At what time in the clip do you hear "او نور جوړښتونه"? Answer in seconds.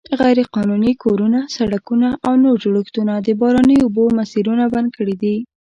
2.25-3.13